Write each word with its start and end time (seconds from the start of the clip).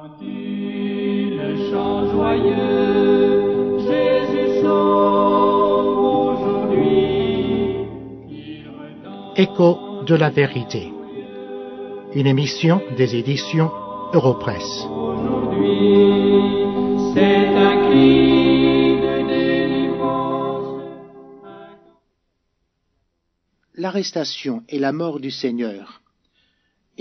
Chantez 0.00 1.36
le 1.36 1.70
chant 1.70 2.10
joyeux, 2.10 3.78
Jésus 3.80 4.62
sauve 4.62 5.98
aujourd'hui. 6.30 6.96
Il 8.30 8.64
retombe 8.68 9.36
Écho 9.36 10.02
de 10.06 10.14
la 10.14 10.30
vérité. 10.30 10.90
Une 12.14 12.26
émission 12.26 12.80
des 12.96 13.14
éditions 13.14 13.70
Europresse. 14.14 14.86
aujourd'hui. 14.88 15.98
C'est 17.12 17.48
un 17.48 17.76
cri 17.86 18.96
de 19.04 19.28
délivrance. 19.28 20.82
L'arrestation 23.74 24.62
et 24.70 24.78
la 24.78 24.92
mort 24.92 25.20
du 25.20 25.30
Seigneur 25.30 25.99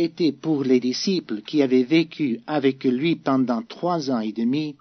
étaient 0.01 0.31
pour 0.31 0.63
les 0.63 0.79
disciples 0.79 1.41
qui 1.41 1.61
avaient 1.61 1.83
vécu 1.83 2.39
avec 2.47 2.85
lui 2.85 3.17
pendant 3.17 3.61
trois 3.61 4.09
ans 4.09 4.21
et 4.21 4.31
demi 4.31 4.77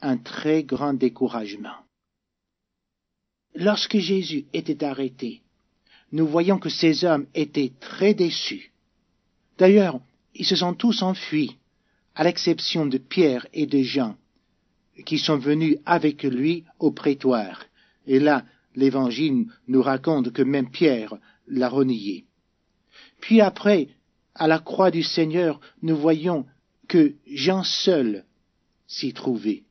un 0.00 0.16
très 0.16 0.62
grand 0.62 0.94
découragement. 0.94 1.78
Lorsque 3.54 3.98
Jésus 3.98 4.44
était 4.52 4.84
arrêté, 4.84 5.40
nous 6.12 6.26
voyons 6.26 6.58
que 6.58 6.68
ces 6.68 7.04
hommes 7.04 7.26
étaient 7.34 7.72
très 7.80 8.14
déçus. 8.14 8.70
D'ailleurs, 9.58 9.98
ils 10.34 10.46
se 10.46 10.56
sont 10.56 10.74
tous 10.74 11.02
enfuis, 11.02 11.56
à 12.14 12.22
l'exception 12.22 12.86
de 12.86 12.98
Pierre 12.98 13.46
et 13.52 13.66
de 13.66 13.82
Jean, 13.82 14.16
qui 15.04 15.18
sont 15.18 15.38
venus 15.38 15.78
avec 15.84 16.22
lui 16.22 16.64
au 16.78 16.92
prétoire. 16.92 17.64
Et 18.06 18.20
là, 18.20 18.44
l'Évangile 18.76 19.46
nous 19.66 19.82
raconte 19.82 20.32
que 20.32 20.42
même 20.42 20.70
Pierre 20.70 21.14
l'a 21.48 21.68
renié. 21.68 22.24
Puis 23.20 23.40
après, 23.40 23.88
à 24.38 24.46
la 24.46 24.58
croix 24.58 24.90
du 24.90 25.02
Seigneur, 25.02 25.60
nous 25.82 25.96
voyons 25.96 26.46
que 26.88 27.14
Jean 27.26 27.64
seul 27.64 28.24
s'y 28.86 29.12
trouvait. 29.12 29.64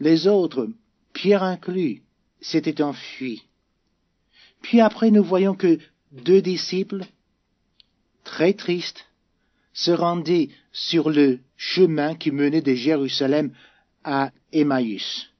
Les 0.00 0.26
autres, 0.26 0.68
Pierre 1.12 1.42
inclus, 1.42 2.02
s'étaient 2.40 2.82
enfuis. 2.82 3.42
Puis 4.62 4.80
après, 4.80 5.10
nous 5.10 5.24
voyons 5.24 5.54
que 5.54 5.78
deux 6.12 6.42
disciples, 6.42 7.04
très 8.24 8.52
tristes, 8.52 9.06
se 9.72 9.90
rendaient 9.90 10.48
sur 10.72 11.10
le 11.10 11.38
chemin 11.56 12.14
qui 12.14 12.30
menait 12.30 12.62
de 12.62 12.74
Jérusalem 12.74 13.52
à 14.04 14.30
Emmaüs. 14.52 15.30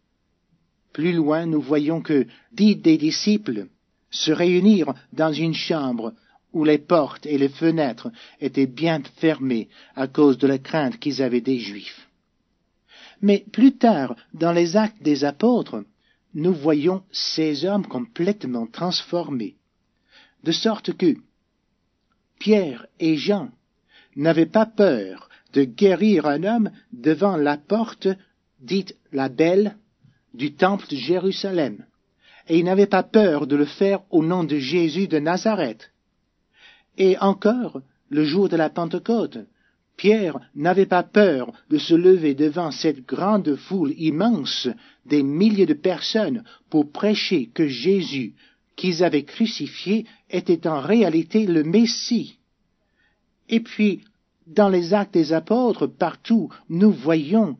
Plus 0.92 1.12
loin, 1.12 1.46
nous 1.46 1.60
voyons 1.60 2.00
que 2.00 2.26
dix 2.52 2.76
des 2.76 2.96
disciples 2.96 3.66
se 4.10 4.32
réunirent 4.32 4.94
dans 5.12 5.32
une 5.32 5.54
chambre 5.54 6.14
où 6.52 6.64
les 6.64 6.78
portes 6.78 7.26
et 7.26 7.38
les 7.38 7.48
fenêtres 7.48 8.10
étaient 8.40 8.66
bien 8.66 9.02
fermées 9.16 9.68
à 9.94 10.06
cause 10.06 10.38
de 10.38 10.46
la 10.46 10.58
crainte 10.58 10.98
qu'ils 10.98 11.22
avaient 11.22 11.40
des 11.40 11.58
Juifs. 11.58 12.08
Mais 13.22 13.44
plus 13.52 13.76
tard, 13.76 14.16
dans 14.34 14.52
les 14.52 14.76
actes 14.76 15.02
des 15.02 15.24
apôtres, 15.24 15.84
nous 16.34 16.52
voyons 16.52 17.02
ces 17.12 17.64
hommes 17.64 17.86
complètement 17.86 18.66
transformés, 18.66 19.56
de 20.44 20.52
sorte 20.52 20.96
que 20.96 21.16
Pierre 22.38 22.86
et 23.00 23.16
Jean 23.16 23.50
n'avaient 24.14 24.46
pas 24.46 24.66
peur 24.66 25.28
de 25.52 25.64
guérir 25.64 26.26
un 26.26 26.44
homme 26.44 26.70
devant 26.92 27.36
la 27.36 27.56
porte 27.56 28.08
dite 28.60 28.96
la 29.12 29.28
belle 29.28 29.76
du 30.34 30.54
temple 30.54 30.86
de 30.90 30.96
Jérusalem, 30.96 31.86
et 32.48 32.58
ils 32.58 32.64
n'avaient 32.64 32.86
pas 32.86 33.02
peur 33.02 33.46
de 33.46 33.56
le 33.56 33.64
faire 33.64 34.00
au 34.10 34.22
nom 34.22 34.44
de 34.44 34.58
Jésus 34.58 35.08
de 35.08 35.18
Nazareth. 35.18 35.90
Et 36.98 37.16
encore, 37.18 37.80
le 38.10 38.24
jour 38.24 38.48
de 38.48 38.56
la 38.56 38.70
Pentecôte, 38.70 39.38
Pierre 39.96 40.38
n'avait 40.54 40.86
pas 40.86 41.02
peur 41.02 41.52
de 41.70 41.78
se 41.78 41.94
lever 41.94 42.34
devant 42.34 42.70
cette 42.70 43.06
grande 43.06 43.56
foule 43.56 43.94
immense 43.96 44.68
des 45.06 45.22
milliers 45.22 45.66
de 45.66 45.74
personnes 45.74 46.44
pour 46.68 46.90
prêcher 46.90 47.50
que 47.54 47.66
Jésus, 47.66 48.34
qu'ils 48.76 49.02
avaient 49.02 49.24
crucifié, 49.24 50.04
était 50.30 50.66
en 50.66 50.80
réalité 50.80 51.46
le 51.46 51.64
Messie. 51.64 52.38
Et 53.48 53.60
puis, 53.60 54.02
dans 54.46 54.68
les 54.68 54.92
actes 54.92 55.14
des 55.14 55.32
apôtres, 55.32 55.86
partout, 55.86 56.50
nous 56.68 56.92
voyons 56.92 57.56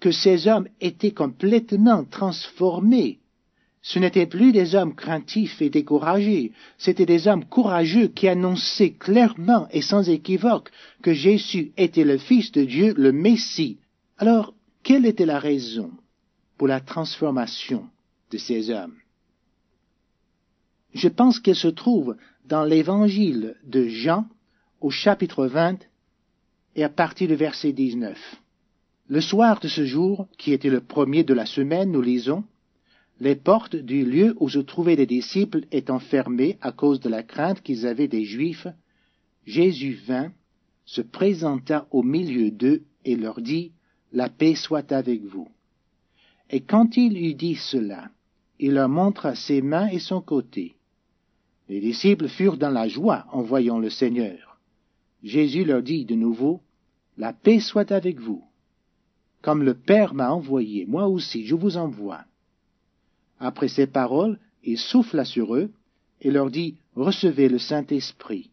que 0.00 0.10
ces 0.10 0.48
hommes 0.48 0.68
étaient 0.80 1.12
complètement 1.12 2.04
transformés. 2.04 3.19
Ce 3.82 3.98
n'étaient 3.98 4.26
plus 4.26 4.52
des 4.52 4.74
hommes 4.74 4.94
craintifs 4.94 5.62
et 5.62 5.70
découragés, 5.70 6.52
c'étaient 6.76 7.06
des 7.06 7.28
hommes 7.28 7.46
courageux 7.46 8.08
qui 8.08 8.28
annonçaient 8.28 8.92
clairement 8.92 9.68
et 9.70 9.80
sans 9.80 10.08
équivoque 10.08 10.70
que 11.02 11.14
Jésus 11.14 11.72
était 11.78 12.04
le 12.04 12.18
Fils 12.18 12.52
de 12.52 12.64
Dieu, 12.64 12.94
le 12.96 13.12
Messie. 13.12 13.78
Alors, 14.18 14.54
quelle 14.82 15.06
était 15.06 15.26
la 15.26 15.38
raison 15.38 15.90
pour 16.58 16.68
la 16.68 16.80
transformation 16.80 17.88
de 18.30 18.36
ces 18.36 18.70
hommes? 18.70 18.96
Je 20.92 21.08
pense 21.08 21.40
qu'elle 21.40 21.56
se 21.56 21.68
trouve 21.68 22.16
dans 22.44 22.64
l'évangile 22.64 23.56
de 23.64 23.88
Jean 23.88 24.26
au 24.80 24.90
chapitre 24.90 25.46
20 25.46 25.78
et 26.76 26.84
à 26.84 26.88
partir 26.88 27.28
du 27.28 27.34
verset 27.34 27.72
19. 27.72 28.18
Le 29.08 29.20
soir 29.20 29.58
de 29.60 29.68
ce 29.68 29.86
jour, 29.86 30.28
qui 30.36 30.52
était 30.52 30.70
le 30.70 30.80
premier 30.80 31.24
de 31.24 31.34
la 31.34 31.46
semaine, 31.46 31.92
nous 31.92 32.02
lisons, 32.02 32.44
les 33.20 33.36
portes 33.36 33.76
du 33.76 34.04
lieu 34.04 34.34
où 34.40 34.48
se 34.48 34.58
trouvaient 34.58 34.96
les 34.96 35.06
disciples 35.06 35.66
étant 35.70 35.98
fermées 35.98 36.56
à 36.62 36.72
cause 36.72 37.00
de 37.00 37.10
la 37.10 37.22
crainte 37.22 37.60
qu'ils 37.60 37.86
avaient 37.86 38.08
des 38.08 38.24
Juifs, 38.24 38.66
Jésus 39.46 39.98
vint, 40.06 40.32
se 40.86 41.02
présenta 41.02 41.86
au 41.90 42.02
milieu 42.02 42.50
d'eux 42.50 42.82
et 43.04 43.16
leur 43.16 43.42
dit, 43.42 43.72
La 44.12 44.30
paix 44.30 44.54
soit 44.54 44.90
avec 44.90 45.22
vous. 45.24 45.48
Et 46.48 46.62
quand 46.62 46.96
il 46.96 47.16
eut 47.18 47.34
dit 47.34 47.56
cela, 47.56 48.10
il 48.58 48.72
leur 48.72 48.88
montra 48.88 49.34
ses 49.34 49.60
mains 49.60 49.88
et 49.88 50.00
son 50.00 50.22
côté. 50.22 50.74
Les 51.68 51.80
disciples 51.80 52.28
furent 52.28 52.56
dans 52.56 52.70
la 52.70 52.88
joie 52.88 53.26
en 53.32 53.42
voyant 53.42 53.78
le 53.78 53.90
Seigneur. 53.90 54.58
Jésus 55.22 55.64
leur 55.64 55.82
dit 55.82 56.06
de 56.06 56.14
nouveau, 56.14 56.62
La 57.18 57.34
paix 57.34 57.60
soit 57.60 57.92
avec 57.92 58.18
vous. 58.18 58.42
Comme 59.42 59.62
le 59.62 59.74
Père 59.74 60.14
m'a 60.14 60.32
envoyé, 60.32 60.86
moi 60.86 61.06
aussi 61.06 61.46
je 61.46 61.54
vous 61.54 61.76
envoie. 61.76 62.24
Après 63.40 63.68
ces 63.68 63.86
paroles, 63.86 64.38
il 64.62 64.78
souffla 64.78 65.24
sur 65.24 65.54
eux 65.54 65.70
et 66.20 66.30
leur 66.30 66.50
dit, 66.50 66.76
Recevez 66.94 67.48
le 67.48 67.58
Saint-Esprit. 67.58 68.50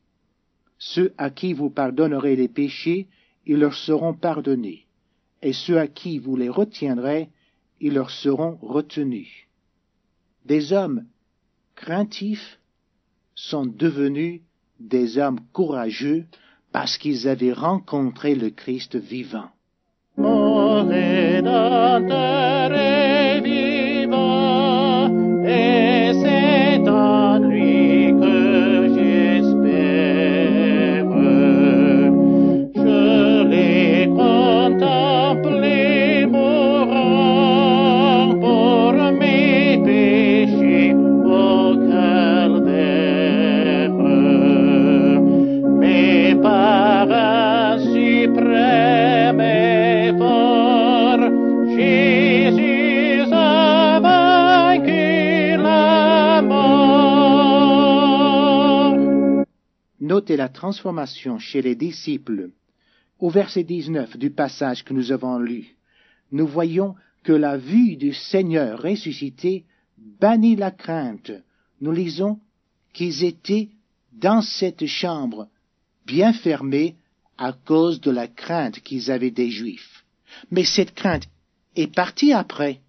Ceux 0.79 1.13
à 1.17 1.29
qui 1.29 1.53
vous 1.53 1.69
pardonnerez 1.69 2.35
les 2.35 2.47
péchés, 2.47 3.07
ils 3.45 3.57
leur 3.57 3.73
seront 3.73 4.13
pardonnés, 4.13 4.85
et 5.41 5.53
ceux 5.53 5.79
à 5.79 5.87
qui 5.87 6.19
vous 6.19 6.35
les 6.35 6.49
retiendrez, 6.49 7.29
ils 7.81 7.93
leur 7.93 8.09
seront 8.09 8.57
retenus. 8.61 9.47
Des 10.45 10.71
hommes 10.71 11.05
craintifs 11.75 12.59
sont 13.35 13.65
devenus 13.65 14.41
des 14.79 15.17
hommes 15.17 15.39
courageux 15.51 16.25
parce 16.71 16.97
qu'ils 16.97 17.27
avaient 17.27 17.53
rencontré 17.53 18.35
le 18.35 18.49
Christ 18.49 18.95
vivant. 18.95 19.49
Hey. 25.47 25.86
Transformation 60.49 61.39
chez 61.39 61.61
les 61.61 61.75
disciples. 61.75 62.51
Au 63.19 63.29
verset 63.29 63.63
19 63.63 64.17
du 64.17 64.29
passage 64.29 64.83
que 64.83 64.93
nous 64.93 65.11
avons 65.11 65.39
lu, 65.39 65.75
nous 66.31 66.47
voyons 66.47 66.95
que 67.23 67.33
la 67.33 67.57
vue 67.57 67.95
du 67.95 68.13
Seigneur 68.13 68.81
ressuscité 68.81 69.65
bannit 69.97 70.55
la 70.55 70.71
crainte. 70.71 71.31
Nous 71.81 71.91
lisons 71.91 72.39
qu'ils 72.93 73.23
étaient 73.23 73.69
dans 74.13 74.41
cette 74.41 74.85
chambre, 74.85 75.47
bien 76.05 76.33
fermée 76.33 76.95
à 77.37 77.53
cause 77.53 78.01
de 78.01 78.11
la 78.11 78.27
crainte 78.27 78.79
qu'ils 78.79 79.11
avaient 79.11 79.31
des 79.31 79.49
Juifs. 79.49 80.05
Mais 80.51 80.63
cette 80.63 80.93
crainte 80.93 81.27
est 81.75 81.93
partie 81.93 82.33
après. 82.33 82.81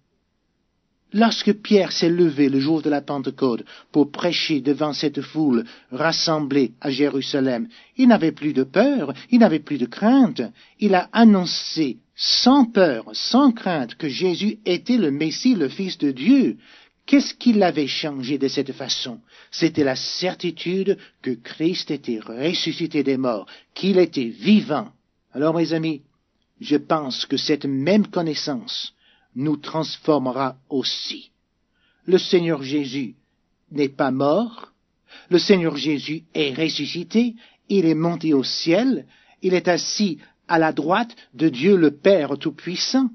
Lorsque 1.11 1.53
Pierre 1.53 1.91
s'est 1.91 2.09
levé 2.09 2.49
le 2.49 2.59
jour 2.59 2.83
de 2.83 2.89
la 2.89 3.01
Pentecôte 3.01 3.63
pour 3.91 4.11
prêcher 4.11 4.61
devant 4.61 4.93
cette 4.93 5.21
foule 5.21 5.65
rassemblée 5.91 6.73
à 6.81 6.91
Jérusalem, 6.91 7.67
il 7.97 8.09
n'avait 8.09 8.31
plus 8.31 8.53
de 8.53 8.63
peur, 8.63 9.13
il 9.31 9.39
n'avait 9.39 9.59
plus 9.59 9.79
de 9.79 9.87
crainte. 9.87 10.41
Il 10.79 10.93
a 10.93 11.09
annoncé 11.11 11.97
sans 12.15 12.65
peur, 12.65 13.05
sans 13.13 13.51
crainte 13.51 13.95
que 13.95 14.07
Jésus 14.07 14.59
était 14.65 14.97
le 14.97 15.09
Messie, 15.09 15.55
le 15.55 15.67
Fils 15.67 15.97
de 15.97 16.11
Dieu. 16.11 16.57
Qu'est-ce 17.07 17.33
qui 17.33 17.53
l'avait 17.53 17.87
changé 17.87 18.37
de 18.37 18.47
cette 18.47 18.73
façon? 18.73 19.19
C'était 19.49 19.83
la 19.83 19.95
certitude 19.95 20.99
que 21.23 21.31
Christ 21.31 21.89
était 21.89 22.19
ressuscité 22.19 23.01
des 23.01 23.17
morts, 23.17 23.47
qu'il 23.73 23.97
était 23.97 24.25
vivant. 24.25 24.89
Alors 25.33 25.55
mes 25.55 25.73
amis, 25.73 26.03
je 26.61 26.75
pense 26.75 27.25
que 27.25 27.37
cette 27.37 27.65
même 27.65 28.05
connaissance 28.05 28.93
nous 29.39 29.55
transformera 29.55 30.57
aussi. 30.69 31.31
Le 32.05 32.17
Seigneur 32.17 32.61
Jésus 32.61 33.15
n'est 33.71 33.89
pas 33.89 34.11
mort, 34.11 34.73
le 35.29 35.39
Seigneur 35.39 35.77
Jésus 35.77 36.23
est 36.33 36.53
ressuscité, 36.53 37.35
il 37.69 37.85
est 37.85 37.95
monté 37.95 38.33
au 38.33 38.43
ciel, 38.43 39.05
il 39.41 39.53
est 39.53 39.69
assis 39.69 40.19
à 40.49 40.59
la 40.59 40.73
droite 40.73 41.15
de 41.33 41.47
Dieu 41.47 41.77
le 41.77 41.91
Père 41.91 42.37
Tout-Puissant. 42.37 43.09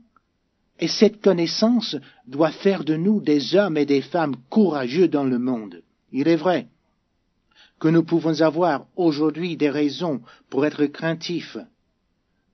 Et 0.80 0.88
cette 0.88 1.20
connaissance 1.20 1.94
doit 2.26 2.52
faire 2.52 2.84
de 2.84 2.96
nous 2.96 3.20
des 3.20 3.54
hommes 3.54 3.76
et 3.76 3.86
des 3.86 4.02
femmes 4.02 4.36
courageux 4.48 5.08
dans 5.08 5.24
le 5.24 5.38
monde. 5.38 5.82
Il 6.10 6.26
est 6.26 6.36
vrai 6.36 6.68
que 7.78 7.88
nous 7.88 8.02
pouvons 8.02 8.40
avoir 8.40 8.86
aujourd'hui 8.96 9.56
des 9.58 9.70
raisons 9.70 10.22
pour 10.48 10.64
être 10.64 10.86
craintifs, 10.86 11.58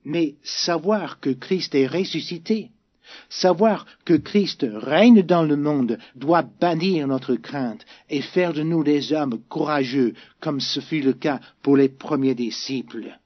mais 0.04 0.34
savoir 0.42 1.20
que 1.20 1.30
Christ 1.30 1.74
est 1.76 1.86
ressuscité, 1.86 2.70
Savoir 3.28 3.86
que 4.04 4.14
Christ 4.14 4.66
règne 4.72 5.22
dans 5.22 5.42
le 5.42 5.56
monde 5.56 5.98
doit 6.14 6.42
bannir 6.42 7.06
notre 7.06 7.36
crainte 7.36 7.84
et 8.08 8.22
faire 8.22 8.52
de 8.52 8.62
nous 8.62 8.84
des 8.84 9.12
hommes 9.12 9.40
courageux, 9.48 10.14
comme 10.40 10.60
ce 10.60 10.80
fut 10.80 11.00
le 11.00 11.12
cas 11.12 11.40
pour 11.62 11.76
les 11.76 11.88
premiers 11.88 12.34
disciples. 12.34 13.18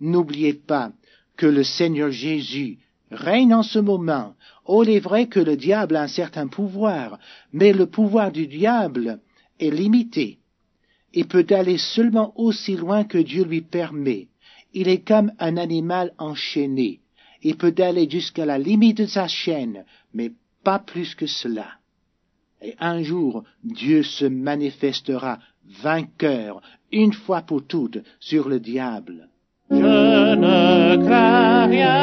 N'oubliez 0.00 0.54
pas 0.54 0.92
que 1.36 1.46
le 1.46 1.62
Seigneur 1.62 2.10
Jésus 2.10 2.78
règne 3.10 3.54
en 3.54 3.62
ce 3.62 3.78
moment. 3.78 4.34
Oh, 4.64 4.84
il 4.84 4.90
est 4.90 5.00
vrai 5.00 5.26
que 5.26 5.40
le 5.40 5.56
diable 5.56 5.96
a 5.96 6.02
un 6.02 6.08
certain 6.08 6.46
pouvoir, 6.46 7.18
mais 7.52 7.72
le 7.72 7.86
pouvoir 7.86 8.32
du 8.32 8.46
diable 8.46 9.20
est 9.60 9.70
limité. 9.70 10.38
Il 11.12 11.26
peut 11.28 11.46
aller 11.50 11.78
seulement 11.78 12.32
aussi 12.36 12.76
loin 12.76 13.04
que 13.04 13.18
Dieu 13.18 13.44
lui 13.44 13.60
permet. 13.60 14.28
Il 14.72 14.88
est 14.88 15.06
comme 15.06 15.32
un 15.38 15.56
animal 15.56 16.14
enchaîné 16.18 17.01
il 17.42 17.56
peut 17.56 17.74
aller 17.78 18.08
jusqu'à 18.08 18.46
la 18.46 18.58
limite 18.58 18.98
de 18.98 19.06
sa 19.06 19.28
chaîne, 19.28 19.84
mais 20.14 20.32
pas 20.64 20.78
plus 20.78 21.14
que 21.14 21.26
cela. 21.26 21.66
Et 22.62 22.74
un 22.78 23.02
jour, 23.02 23.44
Dieu 23.64 24.02
se 24.02 24.24
manifestera 24.24 25.38
vainqueur, 25.82 26.62
une 26.92 27.12
fois 27.12 27.42
pour 27.42 27.66
toutes, 27.66 27.98
sur 28.20 28.48
le 28.48 28.60
diable. 28.60 29.28
Je 29.70 29.76
ne 29.76 31.04
crains 31.04 31.66
rien 31.66 32.01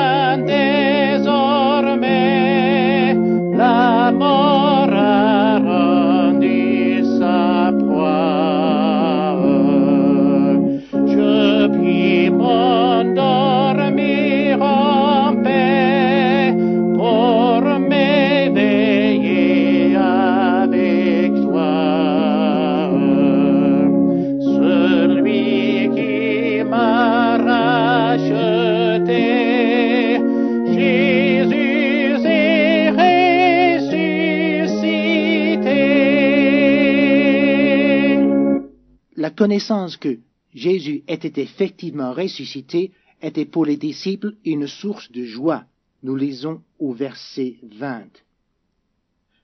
connaissance 39.39 39.95
que 39.95 40.19
Jésus 40.53 41.05
était 41.07 41.41
effectivement 41.41 42.11
ressuscité 42.11 42.91
était 43.21 43.45
pour 43.45 43.65
les 43.65 43.77
disciples 43.77 44.35
une 44.43 44.67
source 44.67 45.09
de 45.13 45.23
joie. 45.23 45.63
Nous 46.03 46.17
lisons 46.17 46.61
au 46.77 46.91
verset 46.91 47.55
20. 47.63 48.09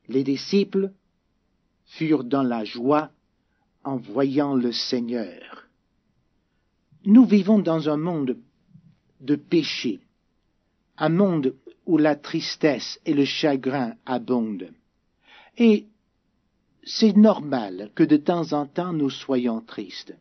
Les 0.10 0.26
disciples 0.26 0.92
furent 1.86 2.26
dans 2.26 2.44
la 2.44 2.66
joie 2.66 3.10
en 3.86 3.96
voyant 3.96 4.54
le 4.54 4.74
Seigneur. 4.74 5.70
Nous 7.06 7.24
vivons 7.24 7.60
dans 7.60 7.88
un 7.88 7.98
monde 7.98 8.38
de 9.22 9.38
péché, 9.38 10.02
un 10.98 11.08
monde 11.08 11.56
où 11.86 11.98
la 11.98 12.18
tristesse 12.18 13.00
et 13.06 13.14
le 13.14 13.24
chagrin 13.24 13.94
abondent. 14.06 14.74
Et 15.58 15.86
c'est 16.86 17.18
normal 17.18 17.90
que 17.96 18.04
de 18.04 18.16
temps 18.16 18.54
en 18.54 18.68
temps 18.68 18.94
nous 18.94 19.10
soyons 19.10 19.60
tristes. 19.60 20.16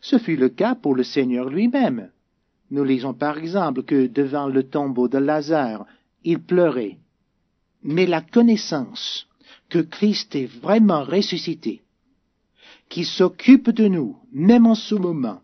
Ce 0.00 0.16
fut 0.16 0.36
le 0.36 0.48
cas 0.48 0.76
pour 0.76 0.94
le 0.94 1.02
Seigneur 1.02 1.48
lui-même. 1.48 2.10
Nous 2.70 2.84
lisons 2.84 3.14
par 3.14 3.38
exemple 3.38 3.82
que 3.82 4.06
devant 4.06 4.46
le 4.46 4.62
tombeau 4.62 5.08
de 5.08 5.18
Lazare, 5.18 5.86
il 6.22 6.38
pleurait. 6.38 6.98
Mais 7.82 8.06
la 8.06 8.20
connaissance 8.20 9.26
que 9.68 9.80
Christ 9.80 10.34
est 10.36 10.46
vraiment 10.46 11.02
ressuscité, 11.02 11.82
qui 12.88 13.04
s'occupe 13.04 13.70
de 13.70 13.88
nous, 13.88 14.16
même 14.32 14.66
en 14.66 14.74
ce 14.74 14.94
moment, 14.94 15.40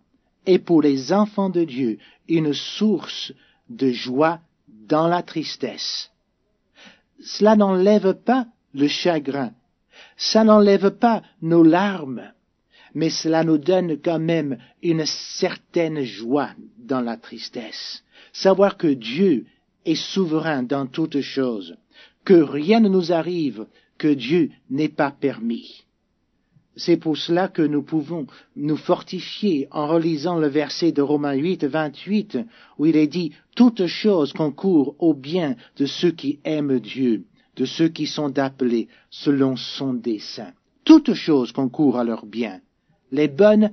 est 0.46 0.58
pour 0.58 0.82
les 0.82 1.12
enfants 1.12 1.50
de 1.50 1.64
Dieu 1.64 1.98
une 2.28 2.52
source 2.52 3.32
de 3.68 3.90
joie 3.90 4.40
dans 4.68 5.08
la 5.08 5.22
tristesse. 5.22 6.10
Cela 7.20 7.56
n'enlève 7.56 8.14
pas 8.14 8.46
le 8.72 8.88
chagrin, 8.88 9.52
ça 10.16 10.44
n'enlève 10.44 10.90
pas 10.90 11.22
nos 11.42 11.62
larmes, 11.62 12.32
mais 12.94 13.10
cela 13.10 13.44
nous 13.44 13.58
donne 13.58 13.98
quand 13.98 14.20
même 14.20 14.58
une 14.82 15.04
certaine 15.06 16.02
joie 16.02 16.50
dans 16.78 17.00
la 17.00 17.16
tristesse. 17.16 18.04
Savoir 18.32 18.76
que 18.76 18.86
Dieu 18.86 19.46
est 19.84 19.94
souverain 19.94 20.62
dans 20.62 20.86
toutes 20.86 21.20
choses, 21.20 21.76
que 22.24 22.34
rien 22.34 22.80
ne 22.80 22.88
nous 22.88 23.12
arrive 23.12 23.66
que 23.98 24.08
Dieu 24.08 24.50
n'ait 24.70 24.88
pas 24.88 25.10
permis. 25.10 25.84
C'est 26.76 26.96
pour 26.96 27.16
cela 27.16 27.46
que 27.48 27.62
nous 27.62 27.82
pouvons 27.82 28.26
nous 28.56 28.76
fortifier 28.76 29.68
en 29.70 29.86
relisant 29.86 30.38
le 30.38 30.48
verset 30.48 30.90
de 30.90 31.02
Romains 31.02 31.34
8, 31.34 31.64
28, 31.64 32.38
où 32.78 32.86
il 32.86 32.96
est 32.96 33.06
dit 33.06 33.32
Toutes 33.54 33.86
choses 33.86 34.32
concourent 34.32 34.96
au 34.98 35.14
bien 35.14 35.54
de 35.76 35.86
ceux 35.86 36.10
qui 36.10 36.40
aiment 36.44 36.80
Dieu, 36.80 37.24
de 37.56 37.64
ceux 37.64 37.88
qui 37.88 38.06
sont 38.06 38.38
appelés 38.38 38.88
selon 39.10 39.56
son 39.56 39.94
dessein. 39.94 40.52
Toutes 40.84 41.14
choses 41.14 41.52
concourent 41.52 41.98
à 41.98 42.04
leur 42.04 42.26
bien, 42.26 42.60
les 43.10 43.28
bonnes 43.28 43.70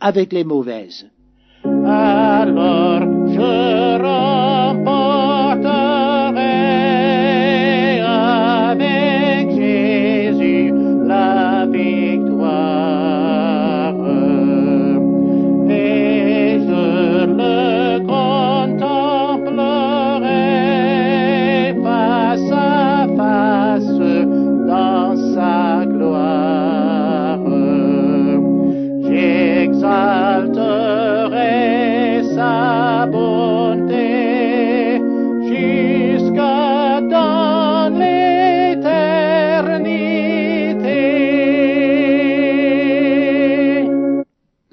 avec 0.00 0.32
les 0.32 0.44
mauvaises. 0.44 1.06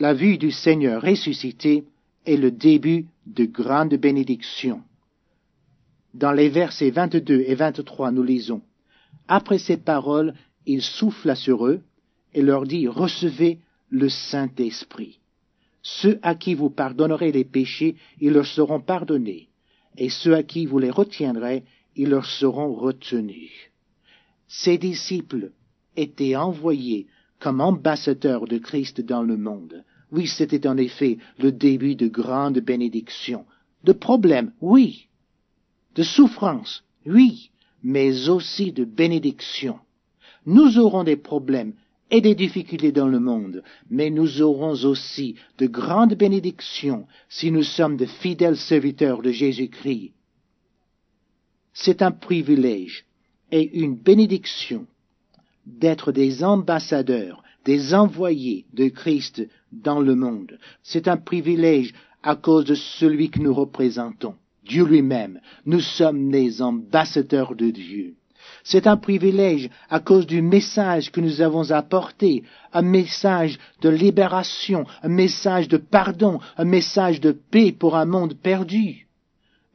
La 0.07 0.13
vue 0.13 0.37
du 0.37 0.51
Seigneur 0.51 1.01
ressuscité 1.01 1.83
est 2.25 2.37
le 2.37 2.49
début 2.49 3.07
de 3.25 3.43
grandes 3.43 3.95
bénédictions. 3.95 4.81
Dans 6.13 6.31
les 6.31 6.47
versets 6.47 6.91
22 6.91 7.43
et 7.45 7.55
23, 7.55 8.11
nous 8.11 8.23
lisons 8.23 8.61
Après 9.27 9.57
ces 9.57 9.75
paroles, 9.75 10.33
il 10.65 10.81
souffla 10.81 11.35
sur 11.35 11.67
eux 11.67 11.81
et 12.33 12.41
leur 12.41 12.65
dit 12.65 12.87
Recevez 12.87 13.59
le 13.89 14.07
Saint-Esprit. 14.07 15.19
Ceux 15.81 16.19
à 16.21 16.35
qui 16.35 16.53
vous 16.53 16.69
pardonnerez 16.69 17.33
les 17.33 17.43
péchés, 17.43 17.97
ils 18.21 18.31
leur 18.31 18.45
seront 18.45 18.79
pardonnés, 18.79 19.49
et 19.97 20.07
ceux 20.07 20.35
à 20.35 20.43
qui 20.43 20.65
vous 20.67 20.79
les 20.79 20.89
retiendrez, 20.89 21.65
ils 21.97 22.07
leur 22.07 22.27
seront 22.27 22.73
retenus. 22.73 23.51
Ses 24.47 24.77
disciples 24.77 25.51
étaient 25.97 26.37
envoyés 26.37 27.07
comme 27.41 27.59
ambassadeurs 27.59 28.47
de 28.47 28.57
Christ 28.57 29.01
dans 29.01 29.21
le 29.21 29.35
monde. 29.35 29.83
Oui, 30.11 30.27
c'était 30.27 30.67
en 30.67 30.77
effet 30.77 31.17
le 31.37 31.51
début 31.51 31.95
de 31.95 32.07
grandes 32.07 32.59
bénédictions, 32.59 33.45
de 33.83 33.93
problèmes, 33.93 34.53
oui, 34.61 35.07
de 35.95 36.03
souffrances, 36.03 36.83
oui, 37.05 37.51
mais 37.83 38.29
aussi 38.29 38.71
de 38.71 38.85
bénédictions. 38.85 39.79
Nous 40.45 40.77
aurons 40.77 41.03
des 41.03 41.17
problèmes 41.17 41.73
et 42.09 42.21
des 42.21 42.35
difficultés 42.35 42.91
dans 42.91 43.07
le 43.07 43.19
monde, 43.19 43.63
mais 43.89 44.09
nous 44.09 44.41
aurons 44.41 44.85
aussi 44.85 45.35
de 45.57 45.67
grandes 45.67 46.13
bénédictions 46.13 47.05
si 47.27 47.51
nous 47.51 47.63
sommes 47.63 47.97
de 47.97 48.05
fidèles 48.05 48.57
serviteurs 48.57 49.21
de 49.21 49.31
Jésus-Christ. 49.31 50.13
C'est 51.73 52.01
un 52.01 52.11
privilège 52.11 53.05
et 53.51 53.79
une 53.79 53.95
bénédiction 53.95 54.87
d'être 55.65 56.11
des 56.11 56.43
ambassadeurs, 56.43 57.43
des 57.67 57.93
envoyés 57.93 58.65
de 58.73 58.87
Christ 58.87 59.45
dans 59.73 59.99
le 59.99 60.15
monde. 60.15 60.57
C'est 60.83 61.09
un 61.09 61.17
privilège 61.17 61.93
à 62.23 62.37
cause 62.37 62.63
de 62.63 62.75
celui 62.75 63.29
que 63.29 63.41
nous 63.41 63.53
représentons, 63.53 64.35
Dieu 64.65 64.85
lui-même. 64.85 65.41
Nous 65.65 65.81
sommes 65.81 66.31
les 66.31 66.61
ambassadeurs 66.61 67.55
de 67.55 67.69
Dieu. 67.69 68.15
C'est 68.63 68.87
un 68.87 68.95
privilège 68.95 69.69
à 69.89 69.99
cause 69.99 70.25
du 70.25 70.41
message 70.41 71.11
que 71.11 71.19
nous 71.19 71.41
avons 71.41 71.71
apporté, 71.71 72.43
un 72.71 72.83
message 72.83 73.59
de 73.81 73.89
libération, 73.89 74.85
un 75.03 75.09
message 75.09 75.67
de 75.67 75.75
pardon, 75.75 76.39
un 76.57 76.65
message 76.65 77.19
de 77.19 77.33
paix 77.33 77.73
pour 77.73 77.97
un 77.97 78.05
monde 78.05 78.35
perdu. 78.35 79.06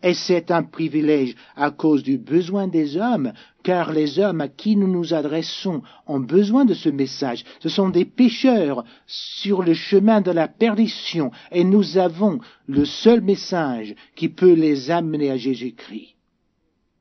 Et 0.03 0.15
c'est 0.15 0.51
un 0.51 0.63
privilège 0.63 1.37
à 1.55 1.71
cause 1.71 2.03
du 2.03 2.19
besoin 2.19 2.67
des 2.67 2.97
hommes, 2.97 3.33
car 3.63 3.93
les 3.93 4.19
hommes 4.19 4.41
à 4.41 4.49
qui 4.49 4.75
nous 4.75 4.89
nous 4.89 5.15
adressons 5.15 5.83
ont 6.07 6.19
besoin 6.21 6.65
de 6.65 6.75
ce 6.75 6.89
message. 6.89 7.45
Ce 7.61 7.69
sont 7.69 7.89
des 7.89 8.05
pécheurs 8.05 8.85
sur 9.07 9.63
le 9.63 9.75
chemin 9.75 10.21
de 10.21 10.33
la 10.33 10.49
perdition, 10.49 11.31
et 11.53 11.63
nous 11.63 11.99
avons 11.99 12.41
le 12.67 12.85
seul 12.85 13.21
message 13.21 13.95
qui 14.17 14.29
peut 14.29 14.55
les 14.55 14.91
amener 14.91 15.31
à 15.31 15.37
Jésus-Christ. 15.37 16.17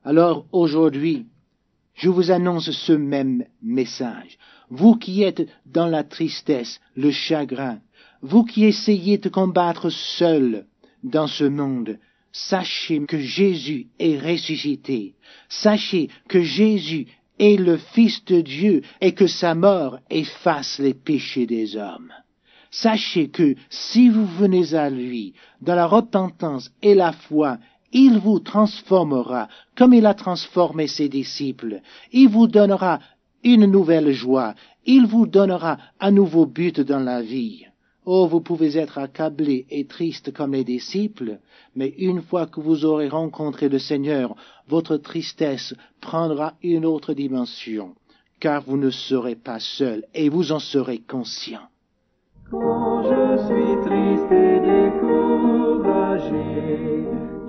Alors 0.04 0.46
aujourd'hui, 0.52 1.26
je 1.96 2.10
vous 2.10 2.32
annonce 2.32 2.72
ce 2.72 2.94
même 2.94 3.46
message. 3.62 4.38
Vous 4.70 4.96
qui 4.96 5.24
êtes 5.24 5.48
dans 5.66 5.88
la 5.88 6.04
tristesse, 6.04 6.80
le 6.96 7.12
chagrin, 7.12 7.80
vous 8.22 8.44
qui 8.44 8.66
essayez 8.66 9.18
de 9.18 9.30
combattre 9.30 9.90
seul 9.90 10.66
dans 11.04 11.28
ce 11.28 11.44
monde, 11.44 11.98
Sachez 12.32 13.06
que 13.06 13.20
Jésus 13.20 13.88
est 14.00 14.18
ressuscité. 14.18 15.16
Sachez 15.50 16.10
que 16.28 16.42
Jésus 16.42 17.08
est 17.40 17.58
le 17.58 17.78
Fils 17.78 18.24
de 18.26 18.42
Dieu 18.42 18.82
et 19.02 19.14
que 19.14 19.28
sa 19.28 19.56
mort 19.56 20.00
efface 20.10 20.80
les 20.80 20.94
péchés 20.94 21.46
des 21.46 21.76
hommes. 21.76 22.14
Sachez 22.70 23.30
que 23.30 23.56
si 23.70 24.10
vous 24.10 24.26
venez 24.26 24.74
à 24.74 24.90
lui 24.90 25.34
dans 25.62 25.76
la 25.76 25.88
repentance 25.88 26.72
et 26.82 26.96
la 26.96 27.12
foi, 27.12 27.58
il 27.92 28.20
vous 28.20 28.40
transformera 28.40 29.50
comme 29.76 29.94
il 29.94 30.06
a 30.06 30.14
transformé 30.14 30.88
ses 30.88 31.10
disciples. 31.10 31.82
Il 32.14 32.30
vous 32.30 32.48
donnera 32.48 33.00
une 33.44 33.66
nouvelle 33.66 34.14
joie. 34.14 34.56
Il 34.86 35.06
vous 35.06 35.28
donnera 35.28 35.78
un 36.00 36.12
nouveau 36.12 36.46
but 36.46 36.80
dans 36.80 37.00
la 37.00 37.22
vie. 37.22 37.66
Oh, 38.14 38.28
vous 38.28 38.42
pouvez 38.42 38.78
être 38.78 38.98
accablés 38.98 39.66
et 39.70 39.86
tristes 39.86 40.34
comme 40.34 40.52
les 40.52 40.66
disciples, 40.66 41.40
mais 41.78 41.94
une 41.98 42.22
fois 42.22 42.46
que 42.46 42.60
vous 42.60 42.84
aurez 42.84 43.08
rencontré 43.08 43.70
le 43.70 43.80
Seigneur, 43.80 44.36
votre 44.68 44.98
tristesse 44.98 45.74
prendra 46.02 46.56
une 46.62 46.86
autre 46.86 47.14
dimension, 47.14 47.96
car 48.42 48.64
vous 48.64 48.76
ne 48.76 48.90
serez 48.90 49.36
pas 49.36 49.62
seul 49.62 50.04
et 50.14 50.28
vous 50.28 50.52
en 50.52 50.60
serez 50.60 51.00
conscient. 51.00 51.62
Quand 52.50 53.04
je 53.04 53.38
suis 53.48 53.78
triste 53.88 54.30
et 54.30 54.60
découragé, 54.60 56.28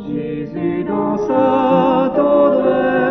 Jésus 0.07 0.85
dans 0.85 1.19
sa 1.27 2.13
tendresse. 2.15 3.02